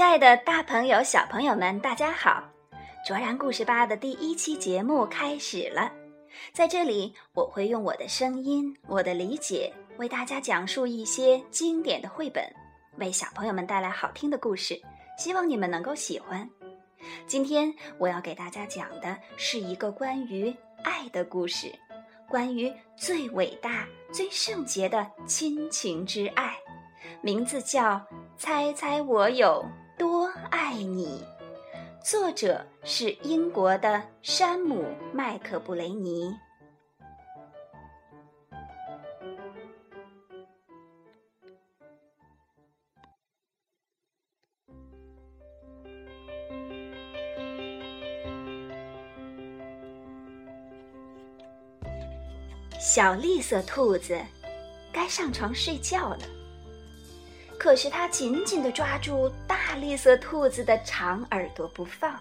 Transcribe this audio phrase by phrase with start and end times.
[0.00, 2.42] 亲爱的大朋友、小朋友们，大家好！
[3.04, 5.92] 卓然故事吧的第一期节目开始了，
[6.54, 12.42] 在这里我会用我的声音、我的理解，为大家讲述一些经典的绘本，
[12.96, 14.80] 为小朋友们带来好听的故事，
[15.18, 16.48] 希望你们能够喜欢。
[17.26, 20.50] 今天我要给大家讲的是一个关于
[20.82, 21.70] 爱的故事，
[22.26, 26.56] 关于最伟大、最圣洁的亲情之爱，
[27.20, 27.96] 名字叫
[28.38, 29.62] 《猜猜我有》。
[30.50, 31.22] 爱你，
[32.02, 34.82] 作者是英国的山姆·
[35.12, 36.34] 麦克布雷尼。
[52.80, 54.18] 小绿色兔子
[54.92, 56.39] 该上床睡觉了。
[57.60, 62.18] 可是他紧紧地抓住大绿色兔子的长耳朵不放，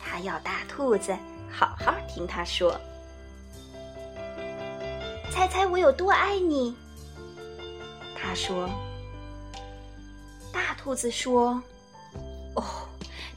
[0.00, 1.14] 他要大兔子
[1.52, 2.80] 好好听他说。
[5.30, 6.74] 猜猜我有多爱你？
[8.16, 8.70] 他说。
[10.50, 11.62] 大兔子说
[12.56, 12.64] ：“哦，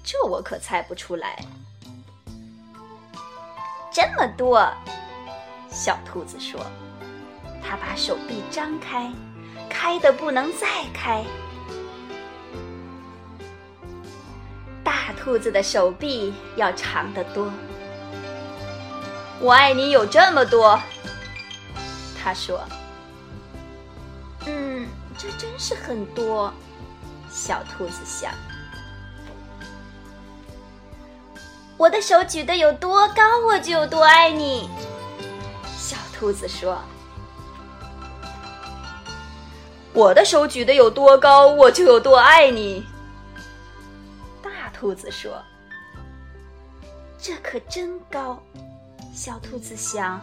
[0.02, 1.44] 这我可猜不出来。
[3.92, 4.66] 这么多。”
[5.70, 6.66] 小兔子说。
[7.62, 9.12] 它把手臂张开。
[9.82, 11.26] 开的不能再开，
[14.84, 17.52] 大兔子的手臂要长得多。
[19.40, 20.80] 我爱你有这么多，
[22.24, 22.64] 他说。
[24.46, 24.88] 嗯，
[25.18, 26.54] 这真是很多，
[27.32, 28.32] 小兔子想。
[31.76, 34.70] 我的手举得有多高，我就有多爱你，
[35.76, 36.80] 小兔子说。
[40.02, 42.84] 我的手举得有多高，我就有多爱你。
[44.42, 45.40] 大兔子说
[47.22, 48.42] ：“这可真高。”
[49.14, 50.20] 小兔子想：“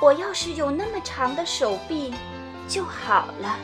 [0.00, 2.14] 我要是有那么长的手臂
[2.68, 3.58] 就好了。”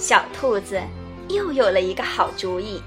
[0.00, 0.80] 小兔子
[1.28, 2.82] 又有了一个好主意，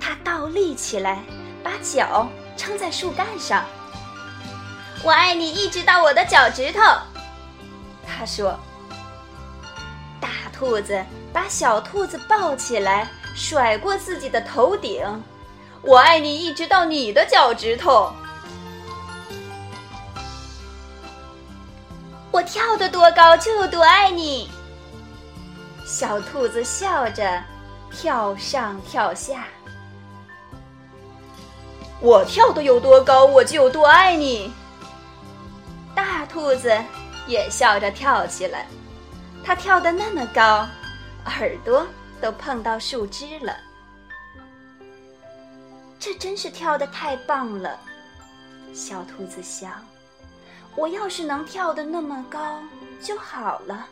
[0.00, 1.22] 它倒立起来，
[1.62, 2.26] 把脚
[2.56, 3.66] 撑在树干上。
[5.04, 6.80] 我爱你，一直到我的脚趾头。
[8.18, 8.58] 他说
[10.20, 11.00] ：“大兔子
[11.32, 15.06] 把小兔子抱起来，甩过自己的头顶。
[15.82, 18.12] 我爱你，一直到你的脚趾头。
[22.32, 24.50] 我跳得多高，就有多爱你。”
[25.86, 27.40] 小兔子笑着，
[27.92, 29.44] 跳上跳下。
[32.00, 34.52] 我跳得有多高，我就有多爱你。
[35.94, 36.76] 大兔子。
[37.28, 38.66] 也笑着跳起来，
[39.44, 40.66] 它跳得那么高，
[41.26, 41.86] 耳朵
[42.20, 43.56] 都碰到树枝了。
[46.00, 47.78] 这真是跳得太棒了，
[48.72, 49.86] 小兔子想：
[50.74, 52.62] 我要是能跳得那么高
[53.02, 53.86] 就好了。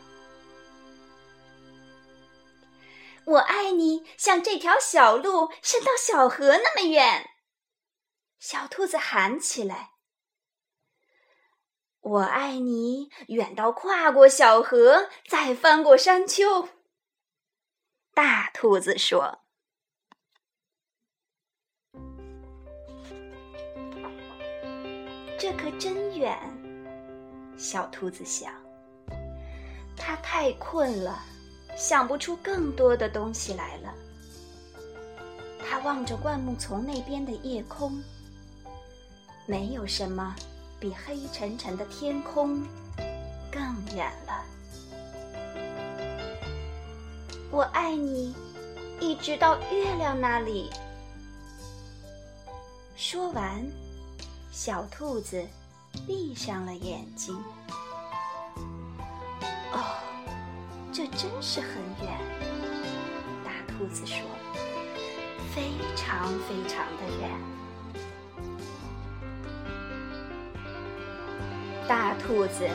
[3.25, 7.29] 我爱你，像这条小路伸到小河那么远。
[8.39, 9.96] 小兔子喊起来。
[12.07, 16.69] 我爱你，远到跨过小河，再翻过山丘。
[18.13, 19.39] 大兔子说
[25.37, 26.39] ：“这可真远。”
[27.59, 28.53] 小兔子想，
[29.97, 31.21] 它太困了，
[31.75, 33.93] 想不出更多的东西来了。
[35.59, 38.01] 它望着灌木丛那边的夜空，
[39.45, 40.33] 没有什么。
[40.79, 42.61] 比黑沉沉的天空
[43.51, 43.61] 更
[43.95, 44.45] 远了。
[47.49, 48.35] 我爱你，
[48.99, 50.69] 一直到月亮那里。
[52.95, 53.65] 说完，
[54.51, 55.43] 小兔子
[56.05, 57.35] 闭上了眼睛。
[59.71, 59.83] 哦，
[60.93, 61.69] 这真是很
[62.01, 62.19] 远。
[63.43, 64.19] 大兔子说
[65.55, 67.31] ：“非常非常的远。”
[72.17, 72.67] 兔子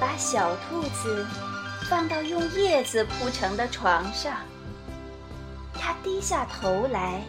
[0.00, 1.26] 把小兔子
[1.88, 4.36] 放到用叶子铺成的床上，
[5.74, 7.22] 它低下头来，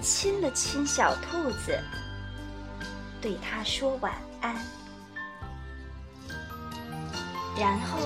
[0.00, 1.78] 亲了亲小兔子，
[3.20, 4.54] 对它说晚安，
[7.58, 7.98] 然后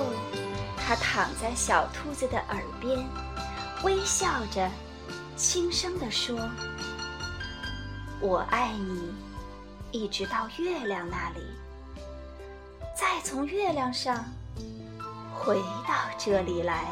[0.77, 3.05] 它躺在小兔子的耳边，
[3.83, 4.71] 微笑着，
[5.37, 6.39] 轻声地说
[8.21, 9.13] ：“我爱你，
[9.91, 11.41] 一直到月亮那里。”
[12.97, 14.25] 再从月亮上
[15.35, 15.57] 回
[15.87, 16.83] 到这里来。